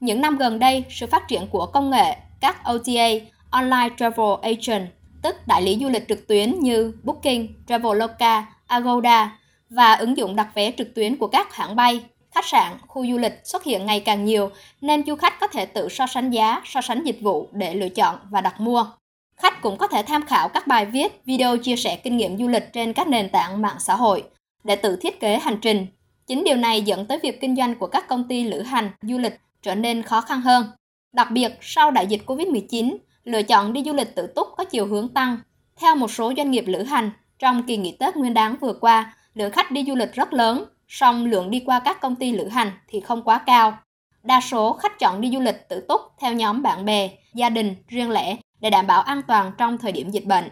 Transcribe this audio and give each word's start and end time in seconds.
những 0.00 0.20
năm 0.20 0.38
gần 0.38 0.58
đây, 0.58 0.84
sự 0.90 1.06
phát 1.06 1.28
triển 1.28 1.46
của 1.46 1.66
công 1.66 1.90
nghệ, 1.90 2.16
các 2.40 2.56
OTA, 2.74 3.08
Online 3.50 3.88
Travel 3.96 4.34
Agent, 4.42 4.88
tức 5.22 5.36
đại 5.46 5.62
lý 5.62 5.78
du 5.80 5.88
lịch 5.88 6.08
trực 6.08 6.28
tuyến 6.28 6.60
như 6.60 6.92
Booking, 7.02 7.46
Traveloka, 7.68 8.46
Agoda 8.66 9.38
và 9.70 9.94
ứng 9.94 10.16
dụng 10.16 10.36
đặt 10.36 10.48
vé 10.54 10.72
trực 10.78 10.94
tuyến 10.94 11.16
của 11.16 11.26
các 11.26 11.54
hãng 11.54 11.76
bay, 11.76 12.00
khách 12.30 12.46
sạn, 12.46 12.72
khu 12.86 13.06
du 13.06 13.18
lịch 13.18 13.40
xuất 13.44 13.64
hiện 13.64 13.86
ngày 13.86 14.00
càng 14.00 14.24
nhiều 14.24 14.50
nên 14.80 15.06
du 15.06 15.16
khách 15.16 15.40
có 15.40 15.46
thể 15.46 15.66
tự 15.66 15.88
so 15.88 16.06
sánh 16.06 16.30
giá, 16.30 16.62
so 16.64 16.80
sánh 16.80 17.04
dịch 17.04 17.18
vụ 17.22 17.48
để 17.52 17.74
lựa 17.74 17.88
chọn 17.88 18.18
và 18.30 18.40
đặt 18.40 18.60
mua. 18.60 18.86
Khách 19.36 19.62
cũng 19.62 19.76
có 19.76 19.86
thể 19.86 20.02
tham 20.02 20.26
khảo 20.26 20.48
các 20.48 20.66
bài 20.66 20.86
viết, 20.86 21.20
video 21.24 21.56
chia 21.56 21.76
sẻ 21.76 21.96
kinh 21.96 22.16
nghiệm 22.16 22.38
du 22.38 22.48
lịch 22.48 22.72
trên 22.72 22.92
các 22.92 23.08
nền 23.08 23.28
tảng 23.28 23.62
mạng 23.62 23.76
xã 23.78 23.96
hội 23.96 24.24
để 24.64 24.76
tự 24.76 24.96
thiết 24.96 25.20
kế 25.20 25.38
hành 25.38 25.58
trình. 25.62 25.86
Chính 26.26 26.44
điều 26.44 26.56
này 26.56 26.82
dẫn 26.82 27.06
tới 27.06 27.18
việc 27.22 27.40
kinh 27.40 27.56
doanh 27.56 27.74
của 27.74 27.86
các 27.86 28.08
công 28.08 28.28
ty 28.28 28.44
lữ 28.44 28.62
hành, 28.62 28.90
du 29.02 29.18
lịch 29.18 29.40
trở 29.66 29.74
nên 29.74 30.02
khó 30.02 30.20
khăn 30.20 30.40
hơn. 30.40 30.66
Đặc 31.12 31.30
biệt 31.30 31.58
sau 31.60 31.90
đại 31.90 32.06
dịch 32.06 32.22
Covid-19, 32.26 32.96
lựa 33.24 33.42
chọn 33.42 33.72
đi 33.72 33.82
du 33.86 33.92
lịch 33.92 34.14
tự 34.14 34.26
túc 34.26 34.48
có 34.56 34.64
chiều 34.64 34.86
hướng 34.86 35.08
tăng. 35.08 35.38
Theo 35.80 35.96
một 35.96 36.10
số 36.10 36.32
doanh 36.36 36.50
nghiệp 36.50 36.64
lữ 36.66 36.82
hành, 36.82 37.10
trong 37.38 37.62
kỳ 37.66 37.76
nghỉ 37.76 37.96
Tết 38.00 38.16
Nguyên 38.16 38.34
đán 38.34 38.56
vừa 38.60 38.72
qua, 38.72 39.16
lượng 39.34 39.52
khách 39.52 39.70
đi 39.70 39.84
du 39.86 39.94
lịch 39.94 40.12
rất 40.12 40.32
lớn, 40.32 40.64
song 40.88 41.26
lượng 41.26 41.50
đi 41.50 41.62
qua 41.66 41.80
các 41.84 42.00
công 42.00 42.16
ty 42.16 42.32
lữ 42.32 42.48
hành 42.48 42.70
thì 42.88 43.00
không 43.00 43.22
quá 43.22 43.38
cao. 43.46 43.78
Đa 44.22 44.40
số 44.40 44.72
khách 44.72 44.98
chọn 44.98 45.20
đi 45.20 45.30
du 45.30 45.40
lịch 45.40 45.68
tự 45.68 45.84
túc 45.88 46.00
theo 46.20 46.32
nhóm 46.32 46.62
bạn 46.62 46.84
bè, 46.84 47.10
gia 47.34 47.50
đình, 47.50 47.74
riêng 47.88 48.10
lẻ 48.10 48.36
để 48.60 48.70
đảm 48.70 48.86
bảo 48.86 49.00
an 49.02 49.22
toàn 49.28 49.52
trong 49.58 49.78
thời 49.78 49.92
điểm 49.92 50.10
dịch 50.10 50.24
bệnh. 50.24 50.44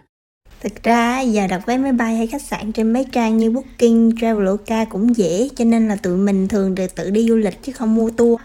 Thực 0.61 0.83
ra 0.83 1.21
giờ 1.21 1.47
đặt 1.47 1.67
vé 1.67 1.79
máy 1.79 1.93
bay 1.93 2.17
hay 2.17 2.27
khách 2.27 2.43
sạn 2.43 2.73
trên 2.73 2.93
mấy 2.93 3.07
trang 3.13 3.37
như 3.39 3.51
Booking, 3.51 4.11
Traveloka 4.21 4.85
cũng 4.85 5.17
dễ 5.17 5.49
cho 5.57 5.65
nên 5.65 5.89
là 5.89 5.97
tụi 5.97 6.17
mình 6.17 6.49
thường 6.49 6.75
đều 6.75 6.89
tự 6.97 7.11
đi 7.11 7.29
du 7.29 7.37
lịch 7.37 7.63
chứ 7.63 7.73
không 7.73 7.95
mua 7.95 8.11
tour. 8.11 8.41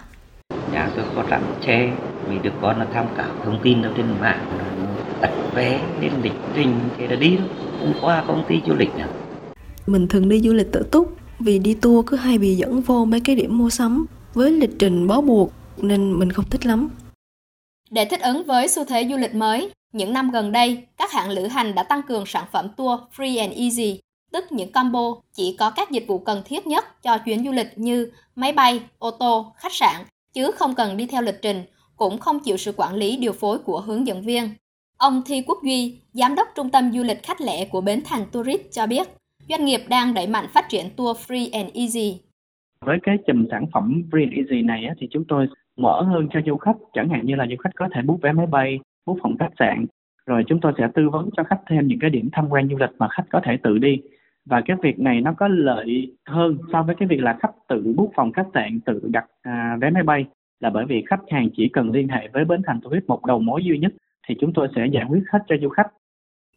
Nhà 0.74 0.90
tôi 0.96 1.06
có 1.16 1.24
rặng 1.30 1.56
tre 1.62 1.92
vì 2.28 2.40
được 2.40 2.54
con 2.62 2.80
là 2.80 2.88
tham 2.94 3.06
khảo 3.16 3.30
thông 3.46 3.60
tin 3.64 3.82
đâu 3.82 3.94
trên 3.98 4.06
mạng 4.22 4.46
đặt 5.22 5.32
vé 5.56 5.82
lên 6.02 6.12
lịch 6.24 6.34
trình 6.56 6.80
thì 6.98 7.08
là 7.08 7.16
đi 7.16 7.38
thôi 7.38 7.48
không 7.80 7.94
qua 8.02 8.24
công 8.28 8.44
ty 8.48 8.56
du 8.68 8.76
lịch 8.76 8.96
nào. 8.96 9.10
Mình 9.88 10.08
thường 10.08 10.30
đi 10.30 10.40
du 10.40 10.54
lịch 10.54 10.72
tự 10.72 10.84
túc 10.92 11.16
vì 11.40 11.60
đi 11.60 11.74
tour 11.74 12.06
cứ 12.06 12.18
hay 12.18 12.38
bị 12.38 12.56
dẫn 12.56 12.82
vô 12.82 13.06
mấy 13.06 13.20
cái 13.20 13.36
điểm 13.36 13.58
mua 13.58 13.70
sắm. 13.70 14.06
Với 14.34 14.52
lịch 14.52 14.80
trình 14.80 15.08
bó 15.08 15.22
buộc 15.22 15.52
nên 15.78 16.20
mình 16.20 16.32
không 16.32 16.46
thích 16.50 16.66
lắm. 16.66 16.90
Để 17.90 18.06
thích 18.06 18.22
ứng 18.22 18.44
với 18.44 18.68
xu 18.68 18.86
thế 18.86 19.08
du 19.10 19.18
lịch 19.18 19.36
mới, 19.36 19.72
những 19.94 20.14
năm 20.14 20.32
gần 20.32 20.52
đây, 20.52 20.84
các 20.98 21.12
hãng 21.12 21.30
lữ 21.30 21.48
hành 21.48 21.76
đã 21.76 21.84
tăng 21.84 22.02
cường 22.04 22.26
sản 22.26 22.46
phẩm 22.52 22.68
tour 22.78 23.00
free 23.18 23.40
and 23.40 23.54
easy, 23.54 24.00
tức 24.32 24.52
những 24.52 24.72
combo 24.72 25.16
chỉ 25.34 25.56
có 25.60 25.70
các 25.70 25.92
dịch 25.92 26.06
vụ 26.08 26.20
cần 26.20 26.42
thiết 26.46 26.68
nhất 26.68 27.04
cho 27.04 27.18
chuyến 27.18 27.46
du 27.46 27.52
lịch 27.52 27.78
như 27.78 28.12
máy 28.36 28.52
bay, 28.52 28.82
ô 29.00 29.12
tô, 29.12 29.54
khách 29.58 29.74
sạn, 29.74 29.96
chứ 30.34 30.52
không 30.56 30.76
cần 30.78 30.98
đi 30.98 31.08
theo 31.12 31.22
lịch 31.22 31.42
trình, 31.42 31.58
cũng 31.98 32.18
không 32.18 32.40
chịu 32.40 32.58
sự 32.58 32.74
quản 32.78 32.96
lý 32.96 33.18
điều 33.18 33.34
phối 33.34 33.60
của 33.60 33.82
hướng 33.82 34.08
dẫn 34.08 34.22
viên. 34.22 34.44
Ông 34.98 35.22
Thi 35.26 35.44
Quốc 35.48 35.58
Duy, 35.64 36.02
Giám 36.14 36.36
đốc 36.36 36.48
Trung 36.56 36.70
tâm 36.70 36.92
Du 36.92 37.04
lịch 37.04 37.24
Khách 37.24 37.42
lẻ 37.42 37.66
của 37.66 37.82
Bến 37.82 38.02
Thành 38.06 38.26
Tourist 38.32 38.62
cho 38.72 38.88
biết, 38.88 39.08
doanh 39.50 39.66
nghiệp 39.66 39.82
đang 39.90 40.14
đẩy 40.14 40.28
mạnh 40.28 40.46
phát 40.54 40.66
triển 40.70 40.86
tour 40.98 41.18
free 41.18 41.50
and 41.54 41.74
easy. 41.74 42.22
Với 42.86 42.98
cái 43.04 43.18
chùm 43.28 43.46
sản 43.52 43.66
phẩm 43.74 44.04
free 44.12 44.24
and 44.24 44.34
easy 44.34 44.62
này 44.62 44.86
thì 45.00 45.08
chúng 45.12 45.24
tôi 45.28 45.48
mở 45.78 46.02
hơn 46.02 46.28
cho 46.34 46.40
du 46.46 46.58
khách, 46.58 46.78
chẳng 46.94 47.10
hạn 47.10 47.26
như 47.26 47.36
là 47.36 47.46
du 47.50 47.56
khách 47.64 47.76
có 47.76 47.88
thể 47.96 48.02
book 48.02 48.22
vé 48.22 48.32
máy 48.32 48.46
bay, 48.48 48.80
book 49.06 49.18
phòng 49.22 49.38
khách 49.40 49.54
sạn, 49.60 49.86
rồi 50.26 50.44
chúng 50.48 50.60
tôi 50.62 50.74
sẽ 50.78 50.88
tư 50.96 51.10
vấn 51.10 51.30
cho 51.38 51.44
khách 51.44 51.62
thêm 51.70 51.88
những 51.88 52.00
cái 52.00 52.10
điểm 52.10 52.30
tham 52.32 52.50
quan 52.50 52.70
du 52.70 52.78
lịch 52.78 52.90
mà 52.98 53.08
khách 53.12 53.26
có 53.30 53.42
thể 53.46 53.58
tự 53.64 53.78
đi 53.78 53.98
và 54.46 54.62
cái 54.66 54.78
việc 54.84 55.00
này 55.00 55.22
nó 55.22 55.34
có 55.38 55.48
lợi 55.48 56.16
hơn 56.26 56.58
so 56.72 56.84
với 56.84 56.96
cái 57.00 57.08
việc 57.08 57.20
là 57.22 57.38
khách 57.40 57.52
tự 57.70 57.94
book 57.96 58.10
phòng 58.16 58.32
khách 58.32 58.48
sạn 58.54 58.80
tự 58.86 59.02
đặt 59.04 59.26
à, 59.42 59.78
vé 59.82 59.90
máy 59.90 60.04
bay 60.04 60.26
là 60.60 60.70
bởi 60.70 60.86
vì 60.86 61.04
khách 61.10 61.22
hàng 61.32 61.50
chỉ 61.58 61.70
cần 61.74 61.92
liên 61.92 62.08
hệ 62.08 62.28
với 62.34 62.46
bến 62.46 62.62
thành 62.68 62.80
tourist 62.82 63.06
một 63.08 63.26
đầu 63.26 63.40
mối 63.40 63.62
duy 63.64 63.78
nhất 63.78 63.92
thì 64.28 64.36
chúng 64.42 64.54
tôi 64.54 64.68
sẽ 64.76 64.82
giải 64.94 65.06
quyết 65.10 65.24
hết 65.32 65.40
cho 65.48 65.56
du 65.62 65.70
khách. 65.70 65.88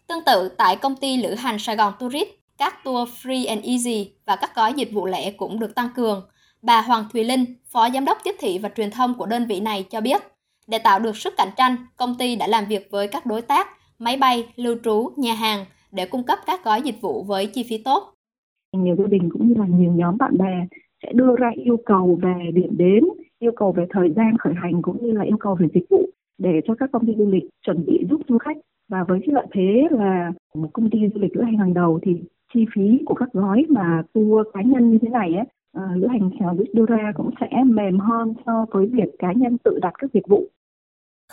Tương 0.08 0.24
tự 0.26 0.48
tại 0.58 0.76
công 0.76 0.96
ty 0.96 1.16
lữ 1.16 1.34
hành 1.34 1.58
Sài 1.58 1.76
Gòn 1.76 1.92
Tourist, 2.00 2.28
các 2.58 2.84
tour 2.84 3.08
free 3.08 3.48
and 3.48 3.64
easy 3.64 4.12
và 4.26 4.36
các 4.40 4.50
gói 4.54 4.72
dịch 4.72 4.92
vụ 4.92 5.06
lẻ 5.06 5.30
cũng 5.30 5.60
được 5.60 5.74
tăng 5.74 5.88
cường. 5.94 6.22
Bà 6.62 6.80
Hoàng 6.80 7.04
Thùy 7.12 7.24
Linh, 7.24 7.44
Phó 7.72 7.90
Giám 7.90 8.04
đốc 8.04 8.18
Tiếp 8.24 8.34
thị 8.40 8.58
và 8.58 8.68
Truyền 8.68 8.90
thông 8.90 9.14
của 9.14 9.26
đơn 9.26 9.46
vị 9.46 9.60
này 9.60 9.84
cho 9.90 10.00
biết, 10.00 10.22
để 10.66 10.78
tạo 10.78 10.98
được 10.98 11.16
sức 11.16 11.34
cạnh 11.36 11.48
tranh, 11.56 11.76
công 11.96 12.14
ty 12.18 12.36
đã 12.36 12.46
làm 12.46 12.64
việc 12.64 12.88
với 12.90 13.08
các 13.08 13.26
đối 13.26 13.42
tác, 13.42 13.68
máy 13.98 14.16
bay, 14.16 14.48
lưu 14.56 14.76
trú, 14.84 15.10
nhà 15.16 15.34
hàng 15.34 15.64
để 15.92 16.06
cung 16.10 16.24
cấp 16.26 16.38
các 16.46 16.64
gói 16.64 16.82
dịch 16.82 17.00
vụ 17.00 17.22
với 17.22 17.46
chi 17.46 17.66
phí 17.68 17.82
tốt. 17.84 18.14
Nhiều 18.72 18.96
gia 18.98 19.06
đình 19.06 19.30
cũng 19.32 19.48
như 19.48 19.54
là 19.54 19.66
nhiều 19.66 19.92
nhóm 19.92 20.16
bạn 20.18 20.38
bè 20.38 20.66
sẽ 21.02 21.12
đưa 21.12 21.36
ra 21.36 21.50
yêu 21.54 21.76
cầu 21.86 22.18
về 22.22 22.50
điểm 22.54 22.76
đến, 22.76 23.04
yêu 23.38 23.52
cầu 23.56 23.72
về 23.72 23.86
thời 23.90 24.10
gian 24.16 24.38
khởi 24.38 24.54
hành 24.56 24.82
cũng 24.82 25.06
như 25.06 25.12
là 25.12 25.22
yêu 25.22 25.36
cầu 25.40 25.54
về 25.54 25.66
dịch 25.74 25.84
vụ 25.90 26.08
để 26.38 26.60
cho 26.64 26.74
các 26.74 26.90
công 26.92 27.06
ty 27.06 27.14
du 27.18 27.30
lịch 27.30 27.44
chuẩn 27.66 27.84
bị 27.86 28.04
giúp 28.10 28.20
du 28.28 28.38
khách 28.38 28.56
và 28.88 29.04
với 29.08 29.20
cái 29.20 29.34
lợi 29.34 29.46
thế 29.52 29.88
là 29.90 30.32
một 30.54 30.68
công 30.72 30.90
ty 30.90 30.98
du 31.14 31.20
lịch 31.20 31.36
lữ 31.36 31.42
hành 31.42 31.56
hàng 31.56 31.74
đầu 31.74 32.00
thì 32.02 32.12
chi 32.54 32.66
phí 32.74 32.98
của 33.06 33.14
các 33.14 33.32
gói 33.32 33.64
mà 33.68 34.02
tour 34.12 34.46
cá 34.54 34.62
nhân 34.62 34.90
như 34.90 34.98
thế 35.02 35.08
này 35.08 35.34
ấy, 35.34 35.46
ờ, 35.72 35.82
lữ 35.96 36.06
hành 36.06 36.30
đưa 36.72 36.86
ra 36.86 37.12
cũng 37.14 37.30
sẽ 37.40 37.48
mềm 37.66 37.98
hơn 37.98 38.34
so 38.46 38.66
với 38.70 38.86
việc 38.86 39.18
cá 39.18 39.32
nhân 39.32 39.58
tự 39.58 39.78
đặt 39.82 39.92
các 39.98 40.10
dịch 40.14 40.28
vụ. 40.28 40.44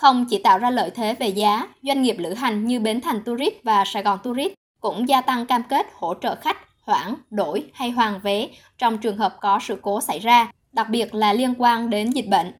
Không 0.00 0.26
chỉ 0.30 0.38
tạo 0.38 0.58
ra 0.58 0.70
lợi 0.70 0.90
thế 0.90 1.14
về 1.14 1.28
giá, 1.28 1.68
doanh 1.82 2.02
nghiệp 2.02 2.16
lữ 2.18 2.34
hành 2.34 2.66
như 2.66 2.80
Bến 2.80 3.00
Thành 3.00 3.22
Tourist 3.24 3.54
và 3.62 3.84
Sài 3.84 4.02
Gòn 4.02 4.18
Tourist 4.22 4.52
cũng 4.80 5.08
gia 5.08 5.20
tăng 5.20 5.46
cam 5.46 5.62
kết 5.62 5.86
hỗ 5.94 6.14
trợ 6.14 6.34
khách 6.34 6.56
hoãn, 6.82 7.14
đổi 7.30 7.70
hay 7.74 7.90
hoàn 7.90 8.20
vé 8.20 8.48
trong 8.78 8.98
trường 8.98 9.16
hợp 9.16 9.36
có 9.40 9.58
sự 9.62 9.78
cố 9.82 10.00
xảy 10.00 10.18
ra, 10.18 10.52
đặc 10.72 10.88
biệt 10.90 11.14
là 11.14 11.32
liên 11.32 11.54
quan 11.58 11.90
đến 11.90 12.10
dịch 12.10 12.28
bệnh. 12.28 12.52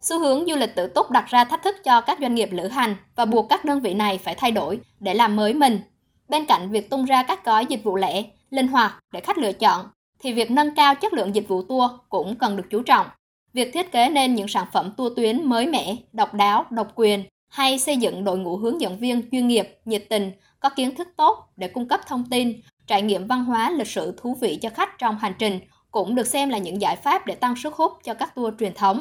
Xu 0.00 0.18
hướng 0.18 0.46
du 0.46 0.56
lịch 0.56 0.74
tự 0.76 0.86
túc 0.86 1.10
đặt 1.10 1.26
ra 1.28 1.44
thách 1.44 1.62
thức 1.62 1.76
cho 1.84 2.00
các 2.00 2.18
doanh 2.20 2.34
nghiệp 2.34 2.48
lữ 2.52 2.68
hành 2.68 2.96
và 3.16 3.24
buộc 3.24 3.48
các 3.48 3.64
đơn 3.64 3.80
vị 3.80 3.94
này 3.94 4.18
phải 4.18 4.34
thay 4.34 4.50
đổi 4.50 4.80
để 5.00 5.14
làm 5.14 5.36
mới 5.36 5.54
mình. 5.54 5.80
Bên 6.28 6.44
cạnh 6.46 6.70
việc 6.70 6.90
tung 6.90 7.04
ra 7.04 7.22
các 7.22 7.44
gói 7.44 7.66
dịch 7.66 7.84
vụ 7.84 7.96
lẻ, 7.96 8.22
linh 8.50 8.68
hoạt 8.68 8.92
để 9.12 9.20
khách 9.20 9.38
lựa 9.38 9.52
chọn, 9.52 9.86
thì 10.20 10.32
việc 10.32 10.50
nâng 10.50 10.74
cao 10.74 10.94
chất 10.94 11.12
lượng 11.12 11.34
dịch 11.34 11.48
vụ 11.48 11.62
tour 11.62 11.90
cũng 12.08 12.36
cần 12.36 12.56
được 12.56 12.64
chú 12.70 12.82
trọng. 12.82 13.06
Việc 13.52 13.72
thiết 13.72 13.92
kế 13.92 14.08
nên 14.08 14.34
những 14.34 14.48
sản 14.48 14.66
phẩm 14.72 14.92
tour 14.96 15.12
tuyến 15.16 15.44
mới 15.44 15.66
mẻ, 15.66 15.96
độc 16.12 16.34
đáo, 16.34 16.64
độc 16.70 16.92
quyền 16.94 17.24
hay 17.48 17.78
xây 17.78 17.96
dựng 17.96 18.24
đội 18.24 18.38
ngũ 18.38 18.56
hướng 18.56 18.80
dẫn 18.80 18.98
viên 18.98 19.30
chuyên 19.30 19.48
nghiệp, 19.48 19.78
nhiệt 19.84 20.04
tình, 20.08 20.32
có 20.60 20.68
kiến 20.68 20.94
thức 20.94 21.08
tốt 21.16 21.52
để 21.56 21.68
cung 21.68 21.88
cấp 21.88 22.00
thông 22.06 22.24
tin, 22.30 22.60
trải 22.86 23.02
nghiệm 23.02 23.26
văn 23.26 23.44
hóa 23.44 23.70
lịch 23.70 23.88
sử 23.88 24.14
thú 24.16 24.36
vị 24.40 24.58
cho 24.62 24.70
khách 24.70 24.98
trong 24.98 25.18
hành 25.18 25.34
trình 25.38 25.60
cũng 25.90 26.14
được 26.14 26.26
xem 26.26 26.48
là 26.48 26.58
những 26.58 26.80
giải 26.80 26.96
pháp 26.96 27.26
để 27.26 27.34
tăng 27.34 27.56
sức 27.56 27.74
hút 27.74 27.92
cho 28.04 28.14
các 28.14 28.34
tour 28.34 28.54
truyền 28.60 28.74
thống. 28.74 29.00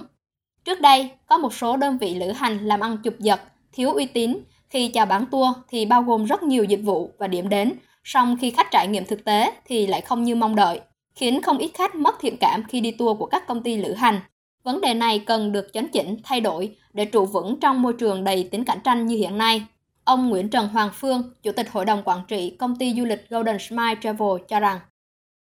Trước 0.66 0.82
đây, 0.82 1.10
có 1.26 1.38
một 1.38 1.54
số 1.54 1.78
đơn 1.78 1.98
vị 1.98 2.16
lữ 2.16 2.32
hành 2.32 2.66
làm 2.66 2.80
ăn 2.80 2.98
chụp 3.04 3.14
giật, 3.20 3.42
thiếu 3.74 3.92
uy 3.92 4.06
tín. 4.06 4.38
Khi 4.70 4.88
chào 4.88 5.06
bán 5.06 5.26
tour 5.26 5.50
thì 5.70 5.86
bao 5.86 6.02
gồm 6.02 6.26
rất 6.26 6.44
nhiều 6.44 6.64
dịch 6.64 6.82
vụ 6.84 7.12
và 7.18 7.28
điểm 7.28 7.50
đến, 7.50 7.74
song 8.04 8.38
khi 8.42 8.52
khách 8.52 8.72
trải 8.72 8.88
nghiệm 8.88 9.06
thực 9.06 9.26
tế 9.26 9.52
thì 9.66 9.88
lại 9.88 10.02
không 10.02 10.24
như 10.24 10.36
mong 10.36 10.56
đợi, 10.56 10.80
khiến 11.16 11.42
không 11.42 11.58
ít 11.58 11.72
khách 11.74 11.96
mất 11.96 12.16
thiện 12.20 12.38
cảm 12.38 12.64
khi 12.64 12.80
đi 12.80 12.92
tour 12.92 13.20
của 13.20 13.26
các 13.26 13.48
công 13.48 13.64
ty 13.64 13.78
lữ 13.78 13.94
hành. 13.94 14.20
Vấn 14.64 14.82
đề 14.82 14.94
này 14.94 15.24
cần 15.28 15.52
được 15.52 15.74
chấn 15.74 15.88
chỉnh, 15.94 16.18
thay 16.24 16.42
đổi 16.42 16.76
để 16.94 17.06
trụ 17.06 17.26
vững 17.26 17.60
trong 17.62 17.82
môi 17.82 17.94
trường 18.00 18.24
đầy 18.24 18.50
tính 18.52 18.64
cạnh 18.66 18.78
tranh 18.84 19.06
như 19.06 19.16
hiện 19.16 19.38
nay. 19.38 19.68
Ông 20.04 20.30
Nguyễn 20.30 20.50
Trần 20.50 20.68
Hoàng 20.68 20.90
Phương, 20.94 21.22
Chủ 21.44 21.52
tịch 21.58 21.72
Hội 21.72 21.86
đồng 21.86 22.02
Quản 22.06 22.20
trị 22.28 22.56
Công 22.60 22.76
ty 22.80 22.94
Du 22.94 23.06
lịch 23.06 23.30
Golden 23.30 23.60
Smile 23.60 23.96
Travel 24.02 24.30
cho 24.48 24.60
rằng 24.60 24.80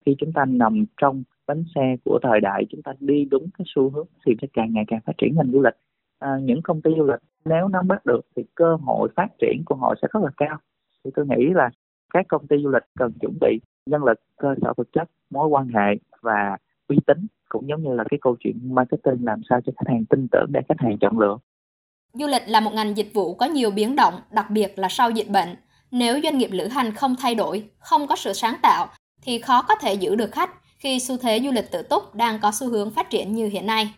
Khi 0.07 0.17
chúng 0.19 0.33
ta 0.33 0.45
nằm 0.45 0.85
trong 0.97 1.23
bánh 1.51 1.65
xe 1.75 1.97
của 2.05 2.19
thời 2.23 2.41
đại 2.41 2.65
chúng 2.71 2.83
ta 2.83 2.93
đi 3.01 3.25
đúng 3.31 3.49
cái 3.59 3.65
xu 3.75 3.91
hướng 3.91 4.07
thì 4.27 4.33
sẽ 4.43 4.49
càng 4.53 4.73
ngày 4.73 4.85
càng 4.89 5.01
phát 5.07 5.13
triển 5.19 5.35
ngành 5.37 5.51
du 5.53 5.63
lịch 5.63 5.75
à, 6.19 6.29
những 6.43 6.63
công 6.63 6.83
ty 6.83 6.91
du 6.97 7.05
lịch 7.05 7.21
nếu 7.45 7.69
nắm 7.69 7.89
bắt 7.89 8.07
được 8.07 8.21
thì 8.37 8.43
cơ 8.55 8.77
hội 8.83 9.09
phát 9.17 9.29
triển 9.39 9.63
của 9.67 9.75
họ 9.75 9.95
sẽ 10.03 10.09
rất 10.13 10.23
là 10.23 10.31
cao 10.37 10.59
thì 11.05 11.11
tôi 11.15 11.27
nghĩ 11.27 11.47
là 11.55 11.71
các 12.15 12.27
công 12.29 12.47
ty 12.47 12.57
du 12.63 12.69
lịch 12.71 12.83
cần 12.99 13.13
chuẩn 13.21 13.39
bị 13.41 13.61
nhân 13.87 14.05
lực 14.05 14.21
cơ 14.37 14.55
sở 14.63 14.73
vật 14.77 14.89
chất 14.93 15.11
mối 15.31 15.49
quan 15.49 15.69
hệ 15.69 15.99
và 16.21 16.57
uy 16.91 16.99
tín 17.07 17.27
cũng 17.49 17.69
giống 17.69 17.83
như 17.83 17.95
là 17.95 18.05
cái 18.11 18.19
câu 18.23 18.37
chuyện 18.41 18.75
marketing 18.75 19.25
làm 19.25 19.41
sao 19.49 19.61
cho 19.67 19.73
khách 19.77 19.93
hàng 19.93 20.05
tin 20.11 20.29
tưởng 20.33 20.47
để 20.53 20.61
khách 20.69 20.81
hàng 20.81 20.99
chọn 21.01 21.19
lựa 21.19 21.39
Du 22.15 22.27
lịch 22.27 22.43
là 22.47 22.61
một 22.61 22.71
ngành 22.75 22.97
dịch 22.97 23.11
vụ 23.15 23.35
có 23.35 23.47
nhiều 23.47 23.71
biến 23.71 23.97
động, 23.97 24.15
đặc 24.31 24.51
biệt 24.51 24.79
là 24.79 24.89
sau 24.89 25.11
dịch 25.11 25.29
bệnh. 25.29 25.57
Nếu 25.91 26.21
doanh 26.23 26.39
nghiệp 26.39 26.51
lữ 26.53 26.67
hành 26.67 26.95
không 26.95 27.17
thay 27.19 27.35
đổi, 27.35 27.71
không 27.79 28.07
có 28.07 28.17
sự 28.17 28.33
sáng 28.33 28.57
tạo, 28.63 28.89
thì 29.23 29.39
khó 29.39 29.63
có 29.63 29.75
thể 29.75 29.95
giữ 29.95 30.15
được 30.15 30.33
khách 30.33 30.51
khi 30.79 31.01
xu 31.01 31.17
thế 31.17 31.41
du 31.45 31.51
lịch 31.51 31.71
tự 31.71 31.83
túc 31.83 32.15
đang 32.15 32.39
có 32.43 32.53
xu 32.53 32.69
hướng 32.69 32.91
phát 32.91 33.11
triển 33.11 33.33
như 33.33 33.49
hiện 33.49 33.67
nay. 33.67 33.95